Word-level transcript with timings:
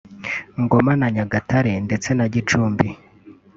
Ngoma 0.61 0.91
na 0.99 1.07
Nyagatare 1.15 1.73
ndetse 1.87 2.09
na 2.17 2.25
Gicumbi 2.33 2.87